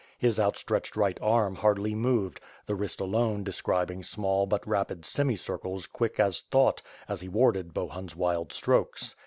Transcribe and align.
His 0.17 0.39
outstretched 0.39 0.95
right 0.95 1.15
arm 1.21 1.53
hardly 1.53 1.93
moved, 1.93 2.41
the 2.65 2.73
wrist 2.73 2.99
alone 2.99 3.43
describing 3.43 4.01
small 4.01 4.47
but 4.47 4.65
rapid 4.67 5.05
semicircles 5.05 5.85
quick 5.85 6.19
as 6.19 6.43
thcnight, 6.51 6.79
as 7.07 7.21
he 7.21 7.29
warded 7.29 7.71
Bohun's 7.71 8.15
wild 8.15 8.51
strokes. 8.51 9.15